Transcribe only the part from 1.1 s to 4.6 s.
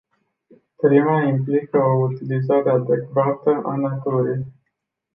implică o utilizare adecvată a naturii.